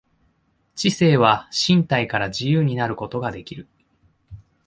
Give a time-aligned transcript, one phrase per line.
[0.73, 3.67] 知性は身体から自由になることができる。